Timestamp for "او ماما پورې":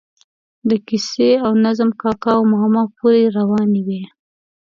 2.37-3.23